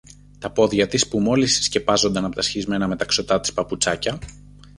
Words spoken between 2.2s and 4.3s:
από τα σχισμένα μεταξωτά της παπουτσάκια